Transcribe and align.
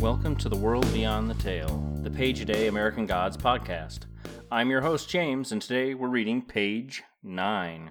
Welcome 0.00 0.36
to 0.36 0.48
the 0.48 0.56
World 0.56 0.90
Beyond 0.94 1.28
the 1.28 1.34
Tale, 1.34 1.76
the 2.02 2.10
Page 2.10 2.40
a 2.40 2.46
Day 2.46 2.68
American 2.68 3.04
Gods 3.04 3.36
podcast. 3.36 4.06
I'm 4.50 4.70
your 4.70 4.80
host, 4.80 5.10
James, 5.10 5.52
and 5.52 5.60
today 5.60 5.92
we're 5.92 6.08
reading 6.08 6.40
page 6.40 7.02
9. 7.22 7.90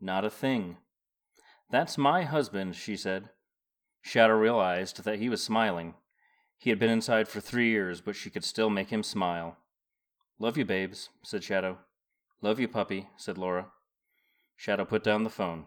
Not 0.00 0.24
a 0.24 0.30
thing. 0.30 0.78
That's 1.70 1.98
my 1.98 2.22
husband, 2.22 2.74
she 2.74 2.96
said. 2.96 3.28
Shadow 4.00 4.32
realized 4.32 5.04
that 5.04 5.18
he 5.18 5.28
was 5.28 5.42
smiling. 5.42 5.92
He 6.56 6.70
had 6.70 6.78
been 6.78 6.88
inside 6.88 7.28
for 7.28 7.38
three 7.38 7.68
years, 7.68 8.00
but 8.00 8.16
she 8.16 8.30
could 8.30 8.42
still 8.42 8.70
make 8.70 8.88
him 8.88 9.02
smile. 9.02 9.58
Love 10.38 10.56
you, 10.56 10.64
babes, 10.64 11.10
said 11.22 11.44
Shadow. 11.44 11.80
Love 12.40 12.58
you, 12.58 12.66
puppy, 12.66 13.10
said 13.18 13.36
Laura. 13.36 13.66
Shadow 14.56 14.86
put 14.86 15.04
down 15.04 15.24
the 15.24 15.28
phone. 15.28 15.66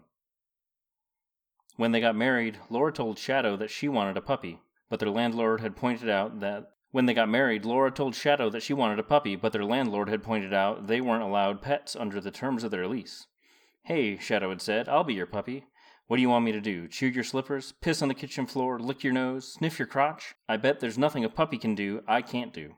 When 1.76 1.92
they 1.92 2.02
got 2.02 2.16
married, 2.16 2.58
Laura 2.72 2.92
told 2.92 3.20
Shadow 3.20 3.56
that 3.58 3.70
she 3.70 3.88
wanted 3.88 4.18
a 4.18 4.22
puppy, 4.22 4.62
but 4.90 5.00
their 5.00 5.10
landlord 5.10 5.62
had 5.62 5.76
pointed 5.76 6.10
out 6.10 6.40
that 6.40 6.72
when 6.92 7.06
they 7.06 7.14
got 7.14 7.30
married, 7.30 7.66
Laura 7.66 7.92
told 7.92 8.16
Shadow 8.16 8.50
that 8.50 8.64
she 8.64 8.74
wanted 8.74 8.98
a 8.98 9.04
puppy, 9.04 9.36
but 9.36 9.52
their 9.52 9.66
landlord 9.66 10.10
had 10.10 10.24
pointed 10.24 10.54
out 10.54 10.88
they 10.88 11.02
weren't 11.02 11.24
allowed 11.24 11.62
pets 11.62 11.96
under 11.96 12.22
the 12.22 12.32
terms 12.32 12.64
of 12.64 12.72
their 12.72 12.88
lease. 12.88 13.28
Hey, 13.84 14.18
Shadow 14.18 14.50
had 14.50 14.62
said, 14.62 14.88
I'll 14.88 15.04
be 15.04 15.14
your 15.14 15.26
puppy. 15.26 15.66
What 16.08 16.16
do 16.16 16.22
you 16.22 16.30
want 16.30 16.46
me 16.46 16.54
to 16.54 16.62
do? 16.62 16.88
Chew 16.88 17.08
your 17.08 17.26
slippers? 17.26 17.74
Piss 17.82 18.02
on 18.02 18.08
the 18.08 18.14
kitchen 18.14 18.46
floor? 18.46 18.80
Lick 18.80 19.04
your 19.04 19.12
nose? 19.12 19.54
Sniff 19.54 19.78
your 19.78 19.88
crotch? 19.88 20.36
I 20.48 20.56
bet 20.56 20.80
there's 20.80 20.98
nothing 20.98 21.26
a 21.26 21.30
puppy 21.30 21.58
can 21.58 21.76
do 21.76 22.02
I 22.08 22.22
can't 22.22 22.54
do. 22.54 22.76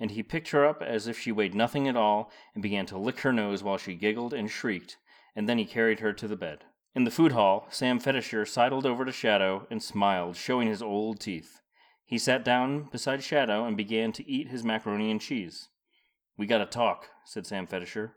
And 0.00 0.10
he 0.10 0.24
picked 0.24 0.50
her 0.50 0.66
up 0.66 0.82
as 0.82 1.06
if 1.06 1.18
she 1.18 1.30
weighed 1.30 1.54
nothing 1.54 1.86
at 1.86 1.96
all 1.96 2.32
and 2.54 2.62
began 2.62 2.86
to 2.86 2.98
lick 2.98 3.20
her 3.20 3.32
nose 3.32 3.62
while 3.62 3.78
she 3.78 3.94
giggled 3.94 4.34
and 4.34 4.50
shrieked, 4.50 4.96
and 5.36 5.48
then 5.48 5.58
he 5.58 5.64
carried 5.64 6.00
her 6.00 6.12
to 6.12 6.26
the 6.26 6.36
bed. 6.36 6.64
In 6.94 7.04
the 7.04 7.10
food 7.10 7.32
hall, 7.32 7.66
Sam 7.70 8.00
Fetisher 8.00 8.46
sidled 8.46 8.84
over 8.84 9.04
to 9.04 9.12
Shadow 9.12 9.66
and 9.70 9.82
smiled, 9.82 10.36
showing 10.36 10.66
his 10.66 10.82
old 10.82 11.20
teeth. 11.20 11.60
He 12.04 12.18
sat 12.18 12.44
down 12.44 12.88
beside 12.90 13.22
Shadow 13.22 13.64
and 13.64 13.76
began 13.76 14.10
to 14.12 14.28
eat 14.28 14.48
his 14.48 14.64
macaroni 14.64 15.10
and 15.10 15.20
cheese. 15.20 15.68
We 16.36 16.46
gotta 16.46 16.66
talk, 16.66 17.06
said 17.24 17.46
Sam 17.46 17.68
Fetisher. 17.68 18.12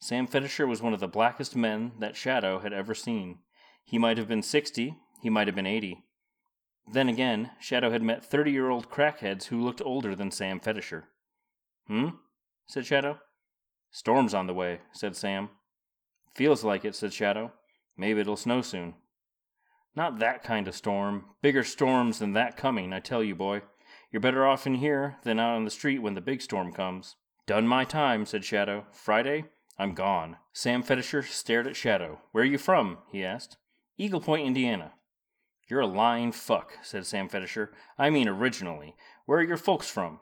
Sam 0.00 0.26
Fetisher 0.26 0.66
was 0.66 0.80
one 0.80 0.94
of 0.94 1.00
the 1.00 1.08
blackest 1.08 1.54
men 1.54 1.92
that 1.98 2.16
Shadow 2.16 2.60
had 2.60 2.72
ever 2.72 2.94
seen. 2.94 3.40
He 3.84 3.98
might 3.98 4.16
have 4.16 4.28
been 4.28 4.42
sixty, 4.42 4.96
he 5.20 5.28
might 5.28 5.46
have 5.46 5.56
been 5.56 5.66
eighty. 5.66 6.04
Then 6.90 7.10
again, 7.10 7.50
Shadow 7.60 7.90
had 7.90 8.02
met 8.02 8.24
thirty 8.24 8.50
year 8.50 8.70
old 8.70 8.88
crackheads 8.88 9.44
who 9.44 9.60
looked 9.60 9.82
older 9.84 10.14
than 10.14 10.30
Sam 10.30 10.58
Fetisher. 10.58 11.04
Hmm? 11.86 12.08
said 12.66 12.86
Shadow. 12.86 13.18
Storm's 13.90 14.32
on 14.32 14.46
the 14.46 14.54
way, 14.54 14.80
said 14.92 15.16
Sam. 15.16 15.50
Feels 16.34 16.64
like 16.64 16.86
it, 16.86 16.94
said 16.94 17.12
Shadow. 17.12 17.52
Maybe 18.00 18.22
it'll 18.22 18.38
snow 18.38 18.62
soon. 18.62 18.94
Not 19.94 20.20
that 20.20 20.42
kind 20.42 20.66
of 20.66 20.74
storm. 20.74 21.26
Bigger 21.42 21.62
storms 21.62 22.18
than 22.18 22.32
that 22.32 22.56
coming, 22.56 22.94
I 22.94 23.00
tell 23.00 23.22
you, 23.22 23.34
boy. 23.34 23.60
You're 24.10 24.20
better 24.20 24.46
off 24.46 24.66
in 24.66 24.76
here 24.76 25.18
than 25.22 25.38
out 25.38 25.54
on 25.54 25.66
the 25.66 25.70
street 25.70 25.98
when 25.98 26.14
the 26.14 26.22
big 26.22 26.40
storm 26.40 26.72
comes. 26.72 27.16
Done 27.46 27.68
my 27.68 27.84
time, 27.84 28.24
said 28.24 28.42
Shadow. 28.42 28.86
Friday, 28.90 29.44
I'm 29.78 29.92
gone. 29.92 30.38
Sam 30.54 30.82
Fetisher 30.82 31.22
stared 31.22 31.66
at 31.66 31.76
Shadow. 31.76 32.22
Where 32.32 32.42
are 32.42 32.46
you 32.46 32.56
from? 32.56 32.96
he 33.12 33.22
asked. 33.22 33.58
Eagle 33.98 34.22
Point, 34.22 34.46
Indiana. 34.46 34.92
You're 35.68 35.80
a 35.80 35.86
lying 35.86 36.32
fuck, 36.32 36.78
said 36.82 37.04
Sam 37.04 37.28
Fetisher. 37.28 37.68
I 37.98 38.08
mean 38.08 38.28
originally. 38.28 38.96
Where 39.26 39.40
are 39.40 39.46
your 39.46 39.58
folks 39.58 39.90
from? 39.90 40.20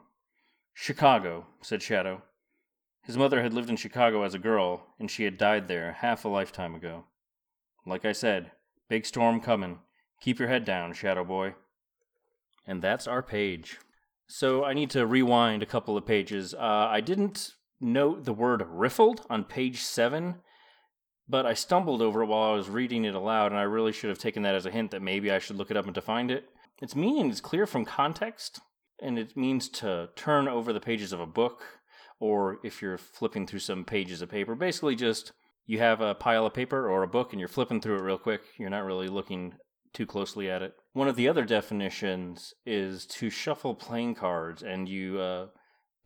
Chicago, 0.73 1.47
said 1.61 1.81
Shadow. 1.81 2.23
His 3.03 3.17
mother 3.17 3.41
had 3.41 3.53
lived 3.53 3.69
in 3.69 3.77
Chicago 3.77 4.23
as 4.23 4.33
a 4.33 4.39
girl, 4.39 4.87
and 4.99 5.09
she 5.09 5.23
had 5.23 5.37
died 5.37 5.69
there 5.69 5.93
half 5.93 6.25
a 6.25 6.27
lifetime 6.27 6.75
ago. 6.75 7.05
Like 7.89 8.05
I 8.05 8.11
said, 8.11 8.51
big 8.87 9.05
storm 9.05 9.41
coming. 9.41 9.79
Keep 10.21 10.37
your 10.37 10.47
head 10.47 10.63
down, 10.63 10.93
Shadow 10.93 11.23
Boy. 11.23 11.55
And 12.67 12.83
that's 12.83 13.07
our 13.07 13.23
page. 13.23 13.79
So 14.27 14.63
I 14.63 14.73
need 14.73 14.91
to 14.91 15.07
rewind 15.07 15.63
a 15.63 15.65
couple 15.65 15.97
of 15.97 16.05
pages. 16.05 16.53
Uh, 16.53 16.87
I 16.89 17.01
didn't 17.01 17.55
note 17.81 18.25
the 18.25 18.33
word 18.33 18.61
riffled 18.61 19.25
on 19.27 19.43
page 19.43 19.81
7, 19.81 20.35
but 21.27 21.47
I 21.47 21.55
stumbled 21.55 22.03
over 22.03 22.21
it 22.21 22.27
while 22.27 22.51
I 22.51 22.55
was 22.55 22.69
reading 22.69 23.05
it 23.05 23.15
aloud, 23.15 23.51
and 23.51 23.59
I 23.59 23.63
really 23.63 23.91
should 23.91 24.09
have 24.09 24.19
taken 24.19 24.43
that 24.43 24.53
as 24.53 24.67
a 24.67 24.71
hint 24.71 24.91
that 24.91 25.01
maybe 25.01 25.31
I 25.31 25.39
should 25.39 25.55
look 25.55 25.71
it 25.71 25.77
up 25.77 25.85
and 25.85 25.95
to 25.95 26.01
find 26.01 26.29
it. 26.29 26.47
Its 26.79 26.95
meaning 26.95 27.31
is 27.31 27.41
clear 27.41 27.65
from 27.65 27.85
context, 27.85 28.59
and 29.01 29.17
it 29.17 29.35
means 29.35 29.67
to 29.69 30.09
turn 30.15 30.47
over 30.47 30.71
the 30.71 30.79
pages 30.79 31.11
of 31.11 31.19
a 31.19 31.25
book, 31.25 31.63
or 32.19 32.59
if 32.63 32.83
you're 32.83 32.99
flipping 32.99 33.47
through 33.47 33.59
some 33.59 33.83
pages 33.83 34.21
of 34.21 34.29
paper, 34.29 34.53
basically 34.53 34.95
just 34.95 35.31
you 35.69 35.77
have 35.77 36.01
a 36.01 36.15
pile 36.15 36.47
of 36.47 36.53
paper 36.55 36.89
or 36.89 37.03
a 37.03 37.07
book 37.07 37.31
and 37.31 37.39
you're 37.39 37.47
flipping 37.47 37.79
through 37.79 37.97
it 37.97 38.01
real 38.01 38.17
quick. 38.17 38.41
You're 38.57 38.71
not 38.71 38.85
really 38.85 39.07
looking 39.07 39.53
too 39.93 40.07
closely 40.07 40.49
at 40.49 40.63
it. 40.63 40.73
One 40.93 41.07
of 41.07 41.15
the 41.15 41.27
other 41.27 41.45
definitions 41.45 42.55
is 42.65 43.05
to 43.05 43.29
shuffle 43.29 43.75
playing 43.75 44.15
cards, 44.15 44.63
and 44.63 44.89
you 44.89 45.19
uh, 45.19 45.47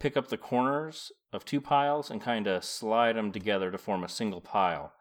pick 0.02 0.18
up 0.18 0.28
the 0.28 0.36
corners 0.36 1.14
of 1.32 1.46
two 1.46 1.62
piles 1.62 2.12
and 2.12 2.22
kind 2.22 2.46
of 2.46 2.66
slide 2.66 3.16
them 3.16 3.32
together 3.32 3.72
to 3.72 3.78
form 3.78 4.04
a 4.04 4.10
single 4.10 4.42
pile. 4.42 4.92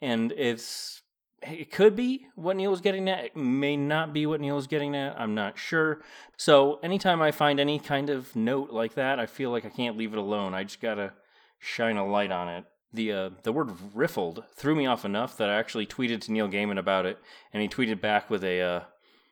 And 0.00 0.30
it's 0.36 1.02
it 1.42 1.72
could 1.72 1.96
be 1.96 2.26
what 2.36 2.54
Neil 2.54 2.70
was 2.70 2.80
getting 2.80 3.08
at. 3.08 3.24
It 3.24 3.36
may 3.36 3.76
not 3.76 4.12
be 4.12 4.26
what 4.26 4.40
Neil 4.40 4.54
was 4.54 4.68
getting 4.68 4.94
at. 4.94 5.20
I'm 5.20 5.34
not 5.34 5.58
sure. 5.58 6.02
So 6.36 6.78
anytime 6.84 7.20
I 7.20 7.32
find 7.32 7.58
any 7.58 7.80
kind 7.80 8.10
of 8.10 8.36
note 8.36 8.70
like 8.70 8.94
that, 8.94 9.18
I 9.18 9.26
feel 9.26 9.50
like 9.50 9.66
I 9.66 9.70
can't 9.70 9.98
leave 9.98 10.12
it 10.12 10.20
alone. 10.20 10.54
I 10.54 10.62
just 10.62 10.80
gotta 10.80 11.14
shine 11.58 11.96
a 11.96 12.06
light 12.06 12.30
on 12.30 12.48
it. 12.48 12.64
The 12.92 13.12
uh, 13.12 13.30
the 13.42 13.52
word 13.52 13.70
riffled 13.94 14.44
threw 14.54 14.74
me 14.74 14.86
off 14.86 15.04
enough 15.04 15.36
that 15.38 15.48
I 15.48 15.58
actually 15.58 15.86
tweeted 15.86 16.20
to 16.22 16.32
Neil 16.32 16.48
Gaiman 16.48 16.78
about 16.78 17.06
it, 17.06 17.18
and 17.52 17.62
he 17.62 17.68
tweeted 17.68 18.00
back 18.00 18.28
with 18.28 18.44
a 18.44 18.60
uh, 18.60 18.80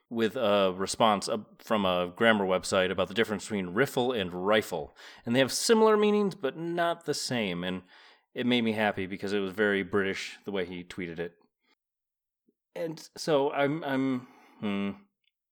with 0.09 0.37
a 0.37 0.72
response 0.76 1.28
from 1.59 1.84
a 1.84 2.12
grammar 2.16 2.47
website 2.47 2.91
about 2.91 3.09
the 3.09 3.15
difference 3.15 3.44
between 3.44 3.75
riffle 3.75 4.12
and 4.12 4.47
rifle, 4.47 4.97
and 5.26 5.34
they 5.34 5.41
have 5.41 5.53
similar 5.53 5.97
meanings 5.97 6.34
but 6.34 6.56
not 6.56 7.04
the 7.04 7.15
same. 7.15 7.62
And 7.65 7.82
it 8.34 8.47
made 8.47 8.62
me 8.62 8.72
happy 8.72 9.06
because 9.06 9.32
it 9.32 9.41
was 9.41 9.53
very 9.53 9.82
British 9.82 10.38
the 10.44 10.53
way 10.53 10.65
he 10.65 10.84
tweeted 10.84 11.19
it 11.19 11.34
and 12.75 13.09
so 13.16 13.50
I'm 13.53 13.82
I'm 13.84 14.27
hmm 14.60 14.91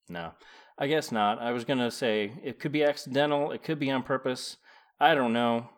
no. 0.08 0.32
I 0.78 0.86
guess 0.86 1.10
not. 1.10 1.40
I 1.40 1.50
was 1.50 1.64
to 1.64 1.90
say 1.90 2.32
it 2.42 2.60
could 2.60 2.72
be 2.72 2.84
accidental, 2.84 3.50
it 3.50 3.62
could 3.62 3.78
be 3.78 3.90
on 3.90 4.02
purpose. 4.04 4.56
I 5.00 5.14
don't 5.14 5.32
know. 5.32 5.69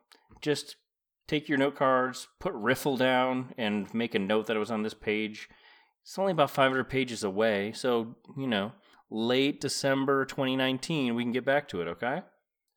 Just 0.43 0.77
take 1.31 1.49
your 1.49 1.59
note 1.59 1.77
cards, 1.77 2.27
put 2.41 2.53
riffle 2.55 2.97
down 2.97 3.55
and 3.57 3.93
make 3.95 4.15
a 4.17 4.19
note 4.19 4.47
that 4.47 4.57
it 4.57 4.61
was 4.61 4.71
on 4.71 4.83
this 4.83 4.95
page. 4.95 5.49
It's 6.03 6.19
only 6.19 6.33
about 6.33 6.51
500 6.51 6.85
pages 6.89 7.23
away, 7.23 7.73
so, 7.73 8.17
you 8.37 8.49
know, 8.49 8.73
late 9.11 9.61
December 9.61 10.25
2019 10.25 11.15
we 11.15 11.23
can 11.23 11.33
get 11.33 11.45
back 11.45 11.69
to 11.69 11.81
it, 11.81 11.89
okay? 11.89 12.23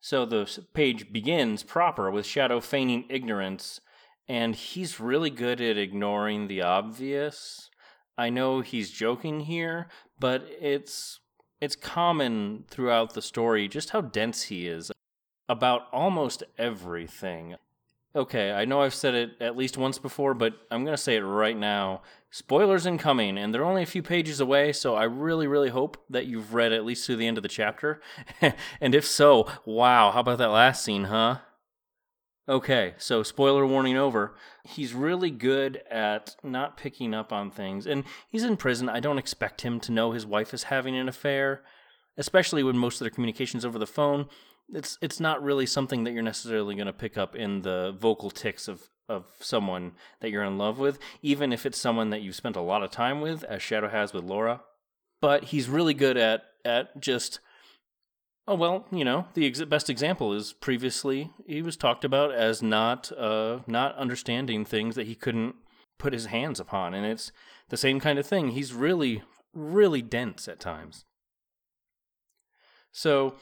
So 0.00 0.24
the 0.24 0.60
page 0.72 1.12
begins 1.12 1.62
proper 1.62 2.10
with 2.10 2.26
Shadow 2.26 2.60
feigning 2.60 3.06
ignorance 3.08 3.80
and 4.28 4.54
he's 4.54 5.00
really 5.00 5.30
good 5.30 5.60
at 5.60 5.76
ignoring 5.76 6.46
the 6.46 6.62
obvious 6.62 7.70
I 8.16 8.30
know 8.30 8.60
he's 8.60 8.90
joking 8.90 9.40
here, 9.40 9.88
but 10.20 10.46
it's 10.60 11.18
it's 11.60 11.74
common 11.74 12.64
throughout 12.68 13.14
the 13.14 13.22
story 13.22 13.66
just 13.68 13.90
how 13.90 14.02
dense 14.02 14.44
he 14.44 14.68
is 14.68 14.92
about 15.48 15.88
almost 15.92 16.42
everything. 16.58 17.56
Okay, 18.16 18.52
I 18.52 18.64
know 18.64 18.80
I've 18.80 18.94
said 18.94 19.14
it 19.14 19.30
at 19.40 19.56
least 19.56 19.76
once 19.76 19.98
before, 19.98 20.34
but 20.34 20.54
I'm 20.70 20.84
going 20.84 20.96
to 20.96 21.02
say 21.02 21.16
it 21.16 21.22
right 21.22 21.56
now. 21.56 22.02
Spoilers 22.30 22.86
incoming, 22.86 23.36
and 23.36 23.52
they're 23.52 23.64
only 23.64 23.82
a 23.82 23.86
few 23.86 24.04
pages 24.04 24.38
away, 24.38 24.72
so 24.72 24.94
I 24.94 25.02
really, 25.04 25.48
really 25.48 25.70
hope 25.70 25.96
that 26.10 26.26
you've 26.26 26.54
read 26.54 26.72
at 26.72 26.84
least 26.84 27.06
to 27.06 27.16
the 27.16 27.26
end 27.26 27.38
of 27.38 27.42
the 27.42 27.48
chapter. 27.48 28.00
and 28.80 28.94
if 28.94 29.04
so, 29.04 29.48
wow, 29.64 30.12
how 30.12 30.20
about 30.20 30.38
that 30.38 30.48
last 30.48 30.84
scene, 30.84 31.04
huh? 31.04 31.38
Okay, 32.48 32.94
so 32.98 33.24
spoiler 33.24 33.66
warning 33.66 33.96
over. 33.96 34.36
He's 34.64 34.94
really 34.94 35.30
good 35.30 35.82
at 35.90 36.36
not 36.44 36.76
picking 36.76 37.14
up 37.14 37.32
on 37.32 37.50
things. 37.50 37.84
And 37.86 38.04
he's 38.28 38.44
in 38.44 38.56
prison. 38.56 38.88
I 38.88 39.00
don't 39.00 39.18
expect 39.18 39.62
him 39.62 39.80
to 39.80 39.92
know 39.92 40.12
his 40.12 40.26
wife 40.26 40.54
is 40.54 40.64
having 40.64 40.94
an 40.94 41.08
affair, 41.08 41.62
especially 42.16 42.62
when 42.62 42.78
most 42.78 42.96
of 42.96 43.00
their 43.00 43.10
communication's 43.10 43.64
over 43.64 43.78
the 43.78 43.86
phone. 43.86 44.28
It's 44.72 44.98
it's 45.02 45.20
not 45.20 45.42
really 45.42 45.66
something 45.66 46.04
that 46.04 46.12
you're 46.12 46.22
necessarily 46.22 46.74
going 46.74 46.86
to 46.86 46.92
pick 46.92 47.18
up 47.18 47.36
in 47.36 47.62
the 47.62 47.94
vocal 47.98 48.30
tics 48.30 48.68
of 48.68 48.88
of 49.08 49.26
someone 49.38 49.92
that 50.20 50.30
you're 50.30 50.44
in 50.44 50.56
love 50.56 50.78
with, 50.78 50.98
even 51.20 51.52
if 51.52 51.66
it's 51.66 51.78
someone 51.78 52.10
that 52.10 52.22
you've 52.22 52.34
spent 52.34 52.56
a 52.56 52.62
lot 52.62 52.82
of 52.82 52.90
time 52.90 53.20
with, 53.20 53.44
as 53.44 53.62
Shadow 53.62 53.88
has 53.88 54.14
with 54.14 54.24
Laura. 54.24 54.62
But 55.20 55.44
he's 55.44 55.68
really 55.68 55.94
good 55.94 56.16
at 56.16 56.44
at 56.64 57.00
just 57.00 57.40
Oh 58.46 58.54
well, 58.54 58.86
you 58.92 59.04
know 59.04 59.26
the 59.34 59.46
ex- 59.46 59.62
best 59.62 59.88
example 59.88 60.34
is 60.34 60.52
previously 60.52 61.30
he 61.46 61.62
was 61.62 61.76
talked 61.76 62.04
about 62.04 62.32
as 62.32 62.62
not 62.62 63.10
uh, 63.16 63.60
not 63.66 63.96
understanding 63.96 64.64
things 64.64 64.96
that 64.96 65.06
he 65.06 65.14
couldn't 65.14 65.54
put 65.98 66.12
his 66.12 66.26
hands 66.26 66.60
upon, 66.60 66.92
and 66.92 67.06
it's 67.06 67.32
the 67.70 67.76
same 67.78 68.00
kind 68.00 68.18
of 68.18 68.26
thing. 68.26 68.50
He's 68.50 68.74
really 68.74 69.22
really 69.54 70.02
dense 70.02 70.46
at 70.46 70.60
times. 70.60 71.04
So 72.96 73.34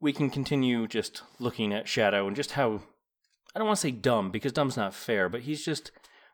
we 0.00 0.14
can 0.14 0.30
continue 0.30 0.88
just 0.88 1.22
looking 1.38 1.72
at 1.72 1.86
Shadow 1.86 2.26
and 2.26 2.34
just 2.34 2.52
how 2.52 2.80
I 3.54 3.58
don't 3.58 3.66
want 3.66 3.76
to 3.76 3.82
say 3.82 3.90
dumb 3.90 4.30
because 4.30 4.52
dumb's 4.52 4.76
not 4.76 4.94
fair, 4.94 5.28
but 5.28 5.42
he's 5.42 5.62
just 5.62 5.92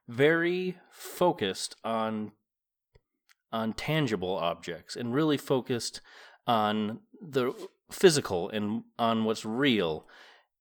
very 0.09 0.79
focused 0.89 1.75
on 1.83 2.31
on 3.53 3.73
tangible 3.73 4.37
objects 4.37 4.95
and 4.95 5.13
really 5.13 5.37
focused 5.37 6.01
on 6.47 7.01
the 7.21 7.53
physical 7.91 8.49
and 8.49 8.85
on 8.97 9.25
what's 9.25 9.45
real. 9.45 10.07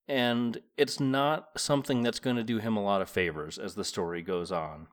And 0.08 0.58
it's 0.78 1.00
not 1.00 1.50
something 1.56 2.02
that's 2.02 2.20
going 2.20 2.36
to 2.36 2.44
do 2.44 2.58
him 2.58 2.76
a 2.76 2.84
lot 2.84 3.04
of 3.04 3.10
favors 3.10 3.60
as 3.60 3.76
the 3.76 3.86
story 3.86 4.24
goes 4.24 4.52
on. 4.52 4.88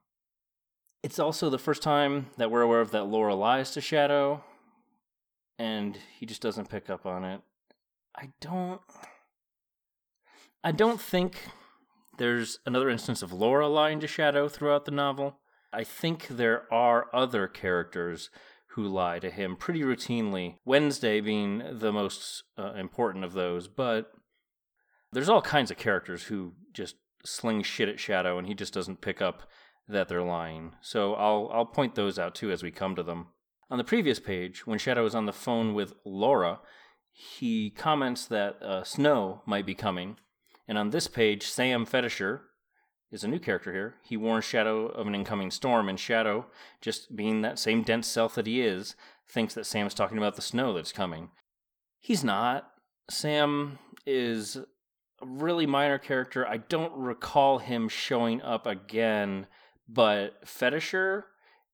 It's 1.03 1.19
also 1.19 1.49
the 1.49 1.59
first 1.59 1.83
time 1.83 2.27
that 2.37 2.51
we're 2.51 2.63
aware 2.63 2.83
of 2.83 2.91
that 2.91 3.05
Laura 3.05 3.35
lies 3.35 3.71
to 3.73 3.81
Shadow, 3.81 4.45
and 5.59 5.99
he 6.19 6.27
just 6.27 6.43
doesn't 6.43 6.71
pick 6.71 6.89
up 6.89 7.07
on 7.07 7.25
it. 7.25 7.41
I 8.15 8.31
don't. 8.41 8.81
I 10.63 10.73
don't 10.73 11.01
think 11.01 11.37
there's 12.19 12.59
another 12.67 12.89
instance 12.89 13.23
of 13.23 13.33
Laura 13.33 13.69
lying 13.69 14.01
to 14.01 14.07
Shadow 14.07 14.49
throughout 14.49 14.85
the 14.85 14.91
novel. 14.91 15.39
I 15.73 15.85
think 15.85 16.27
there 16.29 16.73
are 16.73 17.07
other 17.15 17.47
characters 17.47 18.31
who 18.73 18.87
lie 18.87 19.19
to 19.19 19.31
him 19.31 19.57
pretty 19.57 19.83
routinely, 19.83 20.57
Wednesday 20.65 21.21
being 21.21 21.63
the 21.73 21.93
most 21.93 22.45
uh, 22.57 22.73
important 22.75 23.25
of 23.25 23.33
those, 23.33 23.69
but 23.69 24.13
there's 25.13 25.29
all 25.29 25.43
kinds 25.43 25.71
of 25.71 25.77
characters 25.77 26.25
who 26.25 26.53
just 26.73 26.97
sling 27.25 27.63
shit 27.63 27.89
at 27.89 28.01
Shadow 28.01 28.39
and 28.39 28.47
he 28.47 28.55
just 28.55 28.75
doesn't 28.75 29.01
pick 29.01 29.21
up 29.21 29.43
that 29.89 30.09
they're 30.09 30.23
lying. 30.23 30.75
So 30.81 31.15
I'll 31.15 31.51
I'll 31.53 31.67
point 31.67 31.95
those 31.95 32.19
out 32.19 32.35
too 32.35 32.51
as 32.51 32.63
we 32.63 32.71
come 32.71 32.95
to 32.97 33.03
them. 33.03 33.29
On 33.71 33.77
the 33.77 33.85
previous 33.85 34.19
page, 34.19 34.67
when 34.67 34.79
Shadow 34.79 35.05
is 35.05 35.15
on 35.15 35.27
the 35.27 35.33
phone 35.33 35.75
with 35.75 35.93
Laura, 36.05 36.61
he 37.13 37.71
comments 37.71 38.27
that 38.27 38.63
uh, 38.63 38.83
snow 38.83 39.43
might 39.45 39.67
be 39.67 39.75
coming. 39.75 40.17
And 40.67 40.79
on 40.79 40.91
this 40.91 41.07
page, 41.07 41.47
Sam 41.47 41.85
Fetisher 41.85 42.41
is 43.11 43.25
a 43.25 43.29
new 43.29 43.39
character 43.39 43.73
here. 43.73 43.97
He 44.03 44.17
warns 44.17 44.45
Shadow 44.45 44.87
of 44.87 45.07
an 45.07 45.15
incoming 45.15 45.51
storm, 45.51 45.89
and 45.89 46.01
Shadow, 46.01 46.47
just 46.81 47.15
being 47.15 47.43
that 47.43 47.59
same 47.59 47.83
dense 47.83 48.07
self 48.07 48.35
that 48.37 48.47
he 48.47 48.63
is, 48.63 48.97
thinks 49.29 49.55
that 49.55 49.67
Sam 49.67 49.87
is 49.87 49.95
talking 49.95 50.19
about 50.19 50.37
the 50.37 50.43
snow 50.43 50.73
that's 50.73 50.93
coming. 50.93 51.31
He's 52.01 52.25
not. 52.25 52.71
Sam 53.11 53.79
is 54.07 54.57
a 54.57 55.27
really 55.27 55.67
minor 55.67 55.99
character. 55.99 56.47
I 56.47 56.59
don't 56.59 56.93
recall 56.97 57.59
him 57.59 57.89
showing 57.89 58.41
up 58.41 58.67
again, 58.67 59.47
but 59.89 60.45
Fetisher 60.47 61.25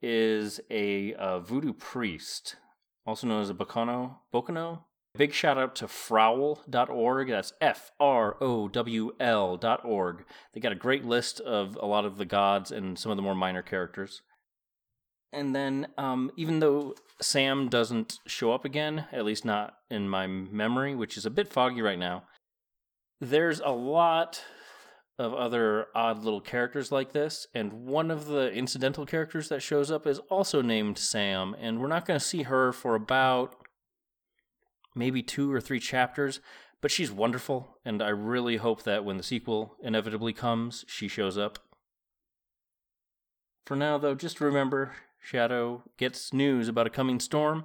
is 0.05 0.61
a, 0.71 1.15
a 1.19 1.41
voodoo 1.41 1.73
priest, 1.73 2.57
also 3.07 3.27
known 3.27 3.41
as 3.41 3.49
a 3.49 3.55
Bokano. 3.55 4.17
Bokano? 4.33 4.81
Big 5.17 5.33
shout 5.33 5.57
out 5.57 5.75
to 5.77 5.87
frowl.org. 5.87 7.29
That's 7.29 7.53
F 7.61 7.93
R 7.99 8.37
O 8.41 8.69
W 8.69 9.13
L.org. 9.19 10.25
They 10.53 10.61
got 10.61 10.73
a 10.73 10.77
great 10.77 11.05
list 11.05 11.41
of 11.41 11.79
a 11.81 11.87
lot 11.87 12.05
of 12.05 12.19
the 12.19 12.25
gods 12.25 12.71
and 12.71 12.99
some 12.99 13.11
of 13.11 13.17
the 13.17 13.23
more 13.23 13.35
minor 13.35 13.63
characters. 13.63 14.23
And 15.33 15.55
then, 15.55 15.89
um, 15.97 16.31
even 16.37 16.61
though 16.61 16.95
Sam 17.23 17.69
doesn't 17.69 18.19
show 18.27 18.53
up 18.53 18.65
again, 18.65 19.07
at 19.11 19.25
least 19.25 19.45
not 19.45 19.75
in 19.91 20.09
my 20.09 20.27
memory, 20.27 20.95
which 20.95 21.17
is 21.17 21.25
a 21.25 21.31
bit 21.31 21.49
foggy 21.49 21.81
right 21.81 21.99
now, 21.99 22.25
there's 23.21 23.61
a 23.61 23.71
lot 23.71 24.45
of 25.19 25.33
other 25.33 25.87
odd 25.95 26.25
little 26.25 26.41
characters 26.41 26.91
like 26.91 27.13
this, 27.13 27.47
and 27.55 27.73
one 27.87 28.11
of 28.11 28.27
the 28.27 28.53
incidental 28.53 29.07
characters 29.07 29.49
that 29.49 29.63
shows 29.63 29.91
up 29.91 30.07
is 30.07 30.19
also 30.31 30.61
named 30.61 30.99
Sam, 30.99 31.55
and 31.61 31.81
we're 31.81 31.87
not 31.87 32.07
going 32.07 32.19
to 32.19 32.25
see 32.25 32.43
her 32.43 32.73
for 32.73 32.95
about 32.95 33.55
maybe 34.95 35.23
two 35.23 35.53
or 35.53 35.61
three 35.61 35.79
chapters, 35.79 36.41
but 36.81 36.91
she's 36.91 37.13
wonderful, 37.13 37.79
and 37.85 38.03
I 38.03 38.09
really 38.09 38.57
hope 38.57 38.83
that 38.83 39.05
when 39.05 39.17
the 39.17 39.23
sequel 39.23 39.77
inevitably 39.83 40.33
comes, 40.33 40.85
she 40.89 41.09
shows 41.09 41.39
up. 41.39 41.59
For 43.65 43.77
now, 43.77 43.99
though, 43.99 44.15
just 44.15 44.41
remember 44.41 44.93
Shadow 45.19 45.85
gets 45.97 46.33
news 46.33 46.69
about 46.69 46.87
a 46.87 46.91
coming 46.91 47.21
storm 47.21 47.65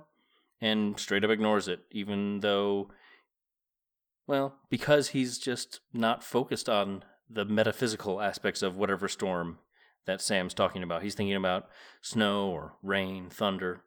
and 0.61 0.99
straight 0.99 1.23
up 1.25 1.31
ignores 1.31 1.67
it, 1.67 1.81
even 1.91 2.39
though, 2.39 2.91
well, 4.27 4.55
because 4.69 5.09
he's 5.09 5.37
just 5.37 5.81
not 5.93 6.23
focused 6.23 6.69
on 6.69 7.03
the 7.29 7.45
metaphysical 7.45 8.21
aspects 8.21 8.61
of 8.61 8.75
whatever 8.75 9.07
storm 9.07 9.59
that 10.05 10.21
Sam's 10.21 10.53
talking 10.53 10.81
about. 10.81 11.03
He's 11.03 11.15
thinking 11.15 11.35
about 11.35 11.67
snow 12.01 12.49
or 12.49 12.73
rain, 12.81 13.29
thunder, 13.29 13.81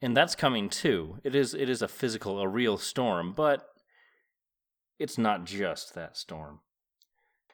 and 0.00 0.16
that's 0.16 0.34
coming 0.34 0.68
too. 0.68 1.18
It 1.24 1.34
is 1.34 1.54
it 1.54 1.68
is 1.68 1.82
a 1.82 1.88
physical, 1.88 2.38
a 2.38 2.48
real 2.48 2.78
storm, 2.78 3.32
but 3.32 3.66
it's 4.98 5.18
not 5.18 5.44
just 5.44 5.94
that 5.94 6.16
storm. 6.16 6.60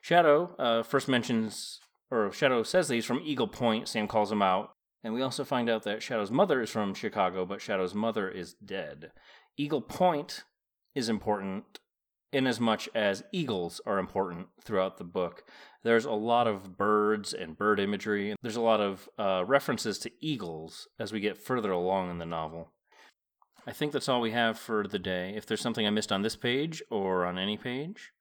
Shadow 0.01 0.55
uh, 0.57 0.83
first 0.83 1.07
mentions, 1.07 1.79
or 2.11 2.31
Shadow 2.31 2.63
says 2.63 2.87
that 2.87 2.95
he's 2.95 3.05
from 3.05 3.21
Eagle 3.23 3.47
Point. 3.47 3.87
Sam 3.87 4.07
calls 4.07 4.31
him 4.31 4.41
out, 4.41 4.71
and 5.03 5.13
we 5.13 5.21
also 5.21 5.43
find 5.43 5.69
out 5.69 5.83
that 5.83 6.03
Shadow's 6.03 6.31
mother 6.31 6.61
is 6.61 6.69
from 6.69 6.93
Chicago, 6.93 7.45
but 7.45 7.61
Shadow's 7.61 7.95
mother 7.95 8.29
is 8.29 8.53
dead. 8.53 9.11
Eagle 9.57 9.81
Point 9.81 10.43
is 10.93 11.09
important 11.09 11.79
in 12.31 12.45
as 12.45 12.59
much 12.59 12.89
as 12.93 13.23
eagles 13.31 13.79
are 13.85 13.99
important 13.99 14.47
throughout 14.63 14.97
the 14.97 15.03
book. 15.03 15.43
There's 15.83 16.05
a 16.05 16.11
lot 16.11 16.47
of 16.47 16.77
birds 16.77 17.33
and 17.33 17.57
bird 17.57 17.79
imagery. 17.79 18.35
There's 18.41 18.55
a 18.55 18.61
lot 18.61 18.81
of 18.81 19.07
uh, 19.17 19.43
references 19.45 19.97
to 19.99 20.11
eagles 20.19 20.87
as 20.99 21.13
we 21.13 21.19
get 21.19 21.37
further 21.37 21.71
along 21.71 22.09
in 22.11 22.17
the 22.17 22.25
novel. 22.25 22.73
I 23.65 23.71
think 23.71 23.91
that's 23.91 24.09
all 24.09 24.21
we 24.21 24.31
have 24.31 24.57
for 24.57 24.87
the 24.87 24.99
day. 24.99 25.33
If 25.35 25.45
there's 25.45 25.61
something 25.61 25.85
I 25.85 25.89
missed 25.89 26.11
on 26.11 26.21
this 26.21 26.35
page 26.35 26.81
or 26.89 27.25
on 27.25 27.37
any 27.37 27.57
page, 27.57 28.11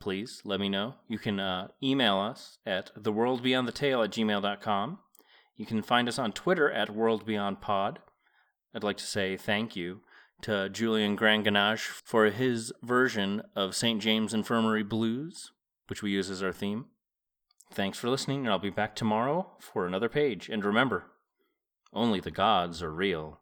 please 0.00 0.40
let 0.44 0.60
me 0.60 0.68
know. 0.68 0.94
You 1.08 1.18
can 1.18 1.40
uh, 1.40 1.68
email 1.82 2.18
us 2.18 2.58
at 2.66 2.94
theworldbeyondthetale 2.94 4.04
at 4.04 4.10
gmail.com. 4.10 4.98
You 5.56 5.66
can 5.66 5.82
find 5.82 6.08
us 6.08 6.18
on 6.18 6.32
Twitter 6.32 6.70
at 6.70 6.88
worldbeyondpod. 6.88 7.98
I'd 8.74 8.82
like 8.82 8.96
to 8.96 9.04
say 9.04 9.36
thank 9.36 9.76
you 9.76 10.00
to 10.42 10.68
Julian 10.68 11.16
Granganage 11.16 11.80
for 11.82 12.26
his 12.26 12.72
version 12.82 13.42
of 13.54 13.74
St. 13.74 14.00
James 14.00 14.34
Infirmary 14.34 14.82
Blues, 14.82 15.52
which 15.88 16.02
we 16.02 16.10
use 16.10 16.30
as 16.30 16.42
our 16.42 16.52
theme. 16.52 16.86
Thanks 17.72 17.98
for 17.98 18.08
listening, 18.08 18.40
and 18.40 18.50
I'll 18.50 18.58
be 18.58 18.70
back 18.70 18.94
tomorrow 18.94 19.52
for 19.58 19.86
another 19.86 20.08
page. 20.08 20.48
And 20.48 20.64
remember, 20.64 21.06
only 21.92 22.20
the 22.20 22.30
gods 22.30 22.82
are 22.82 22.92
real. 22.92 23.40